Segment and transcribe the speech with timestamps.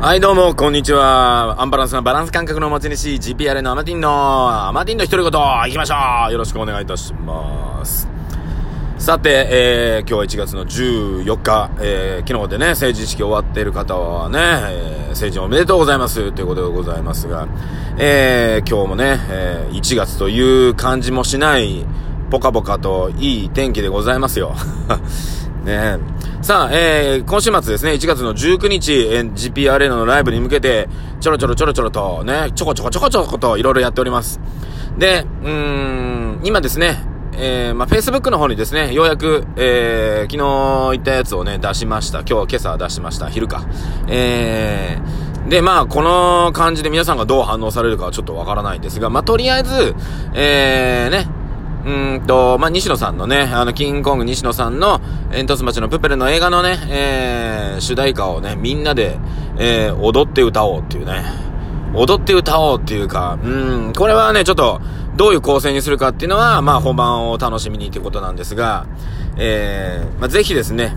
[0.00, 1.60] はい、どうも、こんにちは。
[1.60, 5.94] アンバランスなバランス感覚の持ち主、GPR のアマティンの、アマティンの独り言、行きましょ
[6.30, 8.08] うよろしくお願いいたします。
[8.96, 17.46] さて、えー、今日は1月の14日、えー、昨日でね、成人式終わっている方はね、えー、成人おめでとうございます、ということでございますが、
[17.98, 21.84] えー、今日もね、えー、1月という感じもしない、
[22.30, 24.54] ポカポカといい天気でございますよ。
[25.64, 30.88] ねえさあ、えー、今週末ですね、1月の19日、えー、GP アレのライブに向けて、
[31.20, 34.40] ちょろちょろちょろちょろとね、ちょこちょこちょこちょこといろいろやっております。
[34.98, 42.20] で、うーん、今ですね、えー、まあ、Facebook の方にですね、ようやく、えー、昨日言ったやつをね、出しました。
[42.20, 43.28] 今日、今朝出しました。
[43.28, 43.66] 昼か。
[44.08, 49.94] えー、で、まあ、この感じで皆さんがどう反応されるかはちょっとわからないんですが、まあ、とりあえず、
[50.34, 51.28] えー、ね、
[51.84, 55.00] うんと、まあ、西野さんのね、あの、キングコング西野さんの、
[55.32, 59.18] 煙突町のプペルの映画のね、えー、主題歌をね、みんなで、
[59.58, 61.24] えー、踊って歌おうっていうね、
[61.94, 63.48] 踊って歌おうっていうか、う
[63.88, 64.80] ん、これはね、ちょっと、
[65.16, 68.86] どういう構成にするかっていうのは、まあ、本番を楽しみにっていうことなんですが、
[69.36, 70.96] えー、まあ、ぜひですね、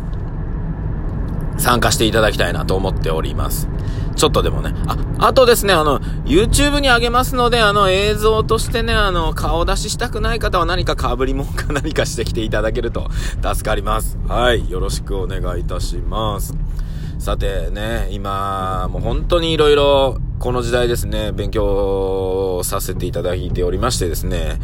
[1.57, 3.67] 参加していただきたいなと思っております。
[4.15, 4.73] ちょっとでもね。
[4.87, 13.09] あ、あとですね、あの、YouTube に上げますので、あの、映像としてね、あの、顔出ししたくない方は何か被り物か 何かしてきていただけると
[13.41, 14.17] 助かります。
[14.27, 14.69] はい。
[14.69, 16.55] よろしくお願いいたします。
[17.19, 24.59] さてね、今、もう本当に色々、この時代ですね、勉強させていただいておりましてですね、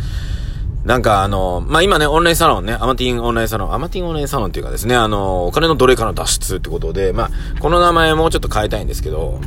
[0.84, 9.42] なんかあの、まあ、今ね、オンラインサロンね、アマティンオンラインサロン、アマティンオンラインサロンっていうかですね、あの、お金の奴隷かの脱出ってことで、まあ、この名前もうちょっと変えたいんですけど、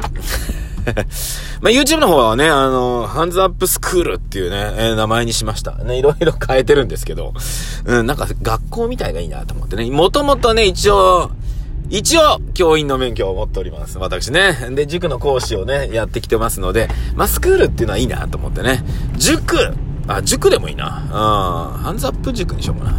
[1.62, 5.72] まあ、YouTube の方はね、あの、ハンズアップスクールっていうね、えー名前にしました。
[5.76, 7.32] ね、いろいろ変えてるんですけど、
[7.86, 11.30] うん、なんか学校みたいがいいなと思ってね、もともとね、一応、
[11.88, 13.98] 一応、教員の免許を持っております。
[13.98, 14.56] 私ね。
[14.72, 18.82] で、塾の講師をね、やってきてますので、まあ、スクールっていうのはいいなと思ってね。
[19.16, 19.74] 塾
[20.08, 21.02] あ、塾でもいいな。
[21.04, 21.82] うん。
[21.82, 22.92] ハンズアップ塾にしようか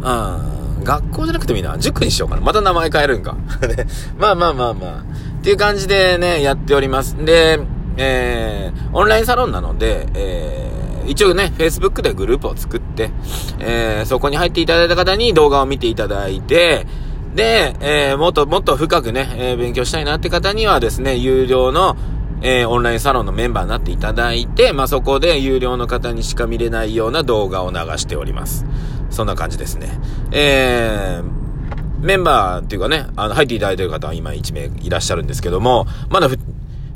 [0.00, 0.36] な。
[0.78, 0.84] うん。
[0.84, 1.76] 学校じゃなくてもいいな。
[1.78, 2.40] 塾にしようかな。
[2.40, 3.36] また名前変えるんか。
[3.60, 3.86] で
[4.18, 5.04] まあまあまあまあ。
[5.38, 7.16] っていう感じでね、やっております。
[7.24, 7.60] で、
[7.96, 13.10] えー、オンラインサロンなので、えー、一応ね、Facebook でグループを作って、
[13.58, 16.86] えー、そこに入っていただいた方に動画を見ていただいて、
[17.34, 21.96] で、えー、もっともっと深くね、えー、勉強したいなって方にはですね、有料の、
[22.42, 28.64] えー、オンラインサロンのメンバーになっていただいて、まあ、そこで有料の方にしか見れないような動画を流しております。
[29.10, 29.98] そんな感じですね。
[30.30, 36.28] えー、メンバーっていうかね、あの、入っていただいてる方は今1名いらっしゃるんですけども、まだ、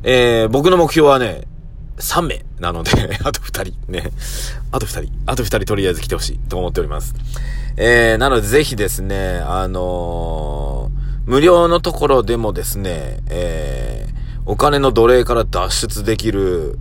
[0.05, 1.43] えー、僕の目標はね、
[1.99, 2.91] 3名なので、
[3.25, 4.11] あと2人、ね。
[4.71, 7.15] あと2人、あと2人とりあえず来てほしいと思っております。
[7.77, 14.12] えー、なのでぜひですね、あのー無料のところでもですね、えー、
[14.45, 16.79] お金の奴隷から脱出できる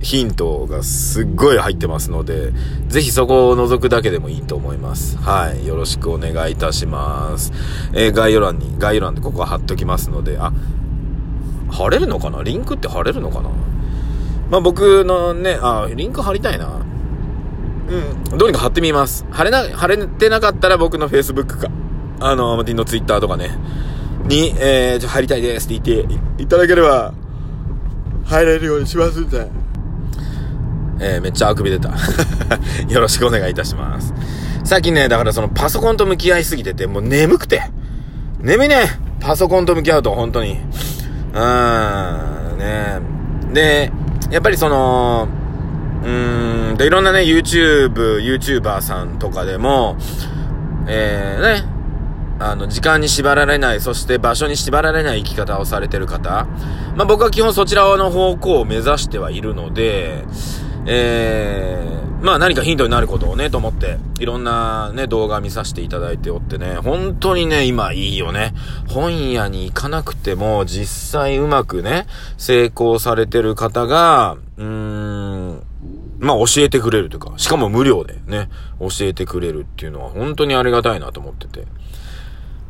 [0.00, 2.52] ヒントがすっごい入ってますので、
[2.88, 5.16] ぜひそこを覗くだけでもいいと思います。
[5.18, 5.66] はい。
[5.66, 7.52] よろしくお願いいたします。
[7.94, 10.52] えー、概要欄に、概要欄でここは貼っときますので、あ、
[11.70, 12.42] 貼れるのかな？
[12.42, 13.50] リンクって貼れるのかな？
[14.50, 16.80] まあ、僕のね、あ、リンク貼りたいな。
[17.88, 18.38] うん。
[18.38, 19.24] どうにか貼ってみます。
[19.30, 21.68] 貼れな、貼れてなかったら僕の Facebook か、
[22.20, 23.56] あの、アマティンの Twitter とかね、
[24.24, 27.12] に、えー、ちょ、入りたいですって言っていただければ、
[28.24, 29.48] 入れるようにしますんで。
[30.98, 31.90] えー、めっちゃあくび出た。
[32.88, 34.14] よろしくお願いいたします。
[34.64, 37.62] 最近ね、だからそのパソコンと向き合いすぎてて、もう眠くて。
[38.40, 38.98] 眠いね。
[39.20, 40.58] パソコンと向き合うと、本当に。
[41.32, 43.00] うーん、ね
[43.52, 43.92] で、
[44.30, 45.28] やっぱりその、
[46.02, 49.96] うーん、で、いろんなね、YouTube、YouTuber さんとかでも、
[50.88, 51.75] えー、ね、
[52.38, 56.46] あの、時間に縛られない、そして場所に縛られない生き方をされてる方。
[56.94, 60.24] まあ、僕は基本そちらの方向を目指してはいるので、
[60.86, 68.54] えー、まあ何かヒントになることをね、と思って、いろんなね、動画見させていただいておってね、本当にね、今いいよね。
[68.88, 72.06] 本屋に行かなくても、実際うまくね、
[72.38, 75.62] 成功されてる方が、うーん、
[76.18, 78.48] まあ教えてくれるというか、しかも無料でね、
[78.80, 81.66] 教えてくれるっていうのは本当にありがたいなと思ってて。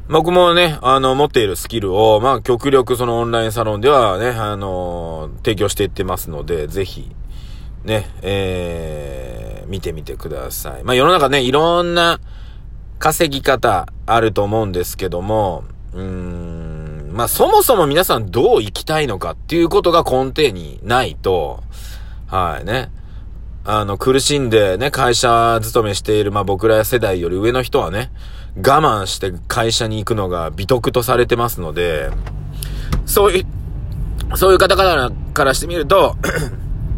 [0.09, 7.11] 僕もね、あの、持っているスキルを、まあ、極力そのオンラインサロンではね、あの提供していってますので、ぜひ、
[7.85, 10.85] ね、えー、見てみてください。
[10.85, 12.21] まあ、世の中ね、いろんな
[13.01, 21.65] 稼ぎ方あると思うんですけども、うーん、まあ、そもそも皆さんどう生きたいのかっていうことが根底にないと、
[22.29, 22.91] はいね。
[23.69, 28.13] あの、苦しんでね、会社勤めしている、まあ僕ら世代より上の人はね、
[28.57, 32.11] 我慢して会社に行くのが美徳とされてますので、
[33.07, 36.17] そういう、そういう方々からしてみると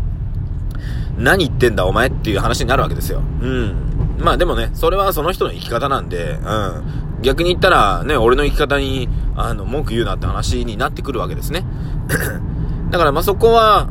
[1.16, 3.20] 何言ってんだお前っていう話になるわけですよ。
[3.20, 4.18] うん。
[4.18, 7.22] まあでもね、それはその人の生き方なんで、うん。
[7.22, 11.64] 逆に言ったら、ね、俺の生き方に、あの、文句言うなって話になってくるわけですね。
[12.90, 13.88] だからまあそこは、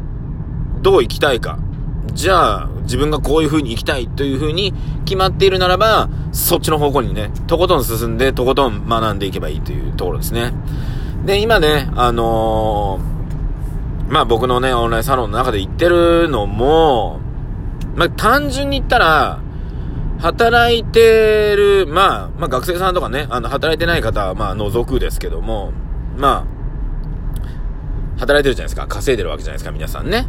[0.84, 1.58] どう生きたいか。
[2.14, 4.74] じゃあ、自分がこういう風に生きたいという風に
[5.06, 10.54] 決まっているならば、そっちの方向にね、とことん進んで、とことん学んでいけばいいというところですね。
[11.26, 17.20] で、今ね、あのー、まあ僕のね、オンラインサロンの中で言ってるのも、
[17.96, 19.40] まあ単純に言ったら、
[20.20, 25.74] 働いてる、まあ、まあ学生さんとかね、あの、働いてない方は、まあ除くですけども、
[26.18, 26.58] まあ、
[28.20, 28.88] 働いてるじゃないですか。
[28.88, 30.28] 稼いでるわけじゃないですか、皆さんね。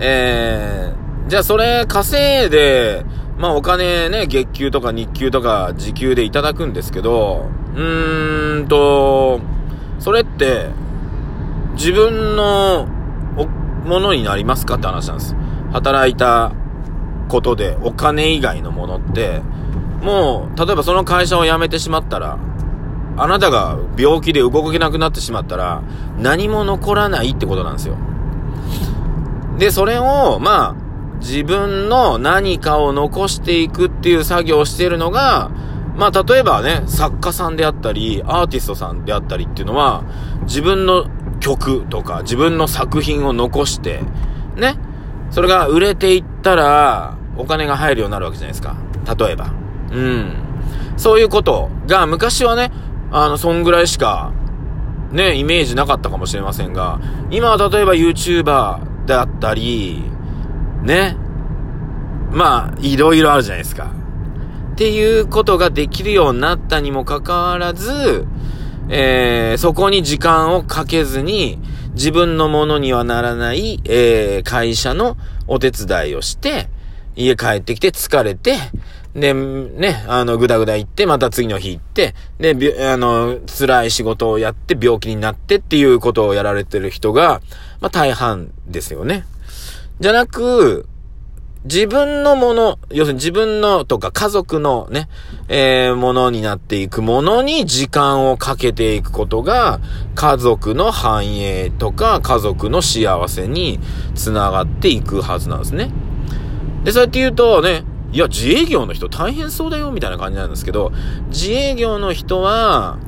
[0.00, 3.04] えー、じゃあそれ稼いで、
[3.38, 9.40] まあお金ね、月給とか日給とか時給でいただくんですけど、うーんと、
[9.98, 10.66] それって、
[11.74, 12.86] 自分の
[13.84, 15.36] ものになりますかって話なんです。
[15.72, 16.52] 働いた
[17.28, 19.40] ことでお金以外のものって、
[20.02, 22.38] もう、例えばその会社を辞めてしまったら、
[23.16, 25.82] あなたが病気で動けなくなってしまったら、
[26.18, 27.96] 何も残らないってことなんですよ。
[29.58, 30.81] で、それを、まあ、
[31.22, 35.50] 自分の何かを残していくっていう作業をしてるのが、
[35.96, 40.04] まあ、例えばね、作家さんであったり、アーティストさんであったりっていうのは、
[40.42, 41.06] 自分の
[41.40, 44.00] 曲とか、自分の作品を残して、
[44.56, 44.76] ね、
[45.30, 48.76] それが売れていったら、お金が入るようになるわけじゃないですか。
[49.16, 49.52] 例えば。
[49.92, 50.32] うん。
[50.96, 52.72] そういうことが、昔はね、
[53.10, 54.32] あの、そんぐらいしか、
[55.12, 60.11] ね、イメージなかったかもしれませんが、今は例えば YouTuber であったり、
[60.82, 61.16] ね。
[62.30, 63.92] まあ、いろいろあるじゃないですか。
[64.72, 68.26] っていうことができるようになったにもかかわらず、
[68.88, 71.58] えー、そこに時間をかけずに、
[71.94, 76.68] 自分のものにはならない、えー、会社のお手伝いをして、
[77.14, 78.56] 家帰ってきて疲れて、
[79.14, 87.42] で、ね、あの、ぐだぐだ行って、また次の日行って、で、あの、辛い仕事をやって病気になってっていうことをやられてる人が、
[87.80, 89.26] まあ大半ですよね。
[90.00, 90.86] じゃなく、
[91.64, 95.08] 自分のもの、要するに自分のとか家族のね、
[95.46, 99.80] えー、ものになっていくものに時間をかけていくことが、
[100.16, 103.78] 家族の繁栄とか家族の幸せに
[104.16, 105.90] つながっていくはずなんですね。
[106.82, 110.92] で、そうやって言うとね、いや、自営業の人大変そうだよ、みたいな感じなんですけど、
[111.28, 112.98] 自営業の人は、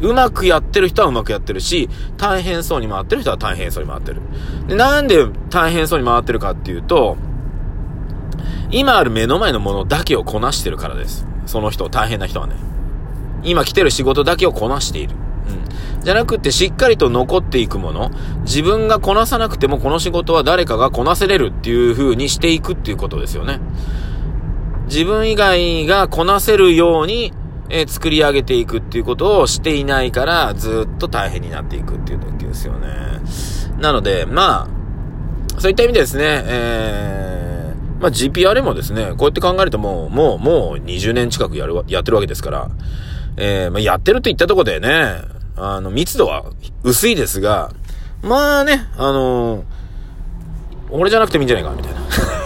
[0.00, 4.20] うまくやってる人はうまくやってるし、大変そうに回ってる人は大変そうに回ってる。
[4.66, 7.16] で、なんで大変そうに回ってるかっていうと、
[8.70, 11.26] 今ある目の前のものだけをこなしてるからです。
[11.46, 12.56] その人、大変な人はね。
[13.44, 15.14] 今来てる仕事だけをこなしている。
[15.96, 16.02] うん。
[16.02, 18.10] じゃなくて、しっかりと残っていくもの。
[18.40, 23.60] 自分がこなさなくてもこの仕事は誰かがこなせれるっていう風にしていくっていうことですよね。
[24.86, 27.32] 自分以外がこなせるように、
[27.76, 32.88] え、作り上げていくっていうことをしていないから、ずっと大変になっていくっていう時ですよね。
[33.78, 34.68] なので、ま
[35.56, 42.70] あ、そういった意味でですね、えーまあ、GPR もですね、こうやって考えるともう、もう、もう20年近くやる、やってるわけですから、
[43.36, 45.16] えー、まあ、やってると言ったとこでね、
[45.56, 46.44] あの、密度は
[46.84, 47.72] 薄いですが、
[48.22, 49.64] まあね、あのー、
[50.90, 52.00] 俺じゃなくてもいいんじゃないか、みたいな。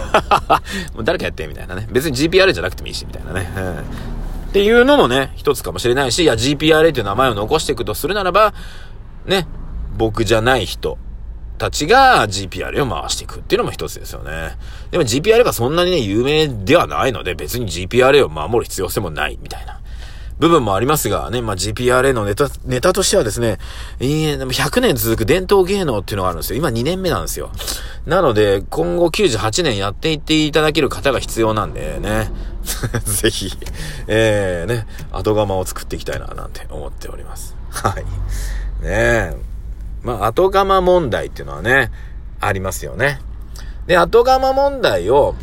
[0.95, 1.87] もう誰かやって、みたいなね。
[1.91, 3.51] 別に GPR じゃなくてもいいし、みたいなね。
[3.55, 4.08] うん、
[4.49, 8.53] っていうのもね、一つかもしれないし、いや、GPRA という名前を残していくとするならば、
[9.25, 9.47] ね、
[9.97, 10.97] 僕じゃない人、
[11.59, 14.57] たちが GPRA を回していくっていうのも一つですよね。
[14.89, 19.79] でも GPRA がそんなにね、有名ではないので、別に GPRA を守る必要性もないみたいな。
[20.39, 23.57] 部分もありますがね、まあ、GPRA のネタ、ネタとしてはですね、
[23.99, 26.57] 100年続く伝統芸能っていうのがあるんですよ。
[26.57, 27.51] 今2年目なんですよ。
[28.05, 32.31] なので、今後98年やっていっていただける方が必要なんでね、
[33.03, 33.51] ぜひ、
[34.07, 37.55] えー、ね、後釜を作っていきたいな、なんて思っております。
[37.69, 38.03] はい。
[38.03, 38.09] ね
[38.83, 39.37] え。
[40.03, 41.91] まあ、後釜問題っていうのはね、
[42.39, 43.19] ありますよね。
[43.87, 45.35] で、後釜問題を、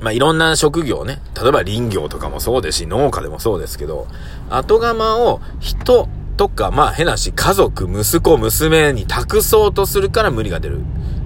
[0.00, 4.06] まあ、いろんな職業ね、例えば林業とかもそうですし、農家でもそうですけど、
[4.50, 10.80] 後釜を人とか、まあ、変なし、家族、息子、娘に託そうとするから無理が出る。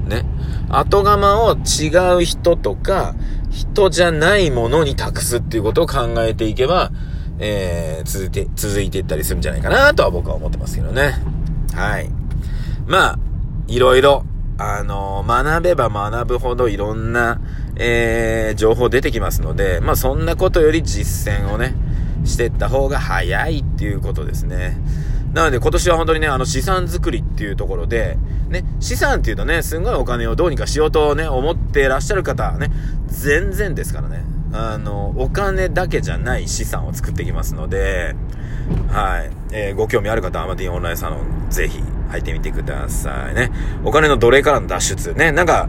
[0.07, 0.25] ね。
[0.69, 1.89] 後釜を違
[2.21, 3.15] う人とか、
[3.57, 6.91] 人じゃないものに託すっていうことを考えていけば、
[7.39, 11.15] えー、続いて、続いていったりするんじゃないかなとは僕は思ってますけどね。
[11.75, 12.11] はい。
[12.87, 13.19] まあ、
[13.67, 14.25] いろいろ、
[14.59, 17.41] あのー、学べば学ぶほどいろんな、
[17.77, 21.75] えー、情報出てきますので、まあそんなことより実践をね、
[22.27, 24.79] していった方が早いっていうことですね。
[25.37, 28.17] なので今年は本当にね、あの資産作りっていうところで、
[28.49, 32.71] ね、資産っていうとね、すんごいお金をどうにかしようとね、思ってらっしゃる方ね、
[33.09, 34.25] 全然ですからね。
[34.55, 38.17] あの、お金だけじゃない資産を作っていきますので、
[38.91, 39.31] はい。
[39.53, 43.53] えー、ご興味ある方はアマティンオンラインサロン、ぜひ入ってみてくださいね。
[43.85, 45.13] お金の奴隷からの脱出。
[45.13, 45.69] ね、なんか、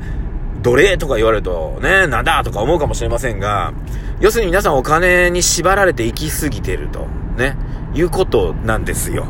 [0.62, 3.74] 奴隷とか言われると、ね、なんだとか思うかもしれませんが、
[4.22, 7.06] 要するに皆さんお金に縛られて生きすぎてると、
[7.36, 7.58] ね、
[7.94, 9.26] いうことなんですよ。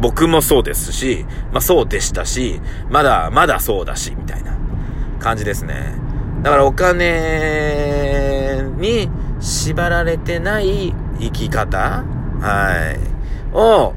[0.00, 4.56] 僕もそうですし、まあそうでしたし、まだ、まだそうだし、みたいな
[5.18, 5.94] 感じですね。
[6.42, 12.04] だからお金に縛られてない生き方
[12.40, 13.56] はい。
[13.56, 13.94] を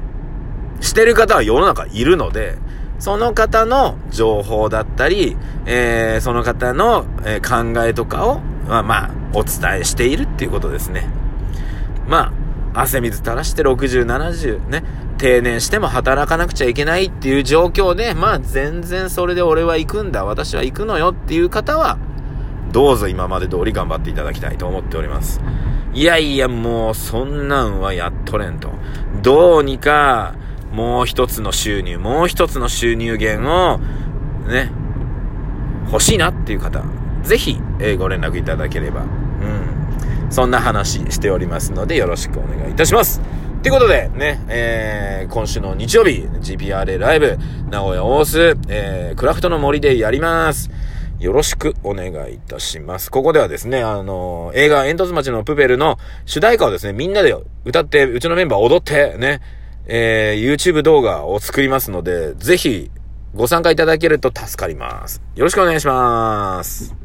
[0.80, 2.58] してる方は世の中いるので、
[2.98, 11.08] その方の情報だったり、えー、その方の、え、考えとかを、まあまあ、お伝えしているっていうことですね。
[12.06, 12.32] まあ、
[12.74, 14.84] 汗水垂らして60、70ね、
[15.16, 21.98] 定年しても働かなくちゃいけないっていう状況で、まあ全然それで俺は行くんだ、私は行くのよっていう方は、
[22.72, 25.40] どうぞ今まで通り頑張っていただきたいと思っております。
[25.94, 28.72] いやいや、もうそんなんはやっとれんと。
[29.22, 30.34] どうにか、
[30.72, 33.78] もう一つの収入、もう一つの収入源を、
[34.48, 34.72] ね、
[35.86, 36.82] 欲しいなっていう方、
[37.22, 39.08] ぜひ、えー、ご連絡いただければ、うん、
[40.34, 43.20] そんな話しておりますので、よろしくお願いいたします。
[43.62, 47.38] ということで、ね、えー、今週の日曜日、GPRA ライブ、
[47.70, 50.70] 名古屋大須、えー、クラフトの森でやります。
[51.20, 53.12] よろしくお願いいたします。
[53.12, 57.32] ここではですね、あの、映画煙突町のプペルの主題歌をですね、みんなで
[57.64, 59.40] 歌って、うちのメンバー踊って、ね、
[59.86, 62.90] えー、YouTube 動画を作りますので、ぜひ
[63.36, 65.22] ご参加いただけると助かります。
[65.36, 67.03] よろしくお願いします。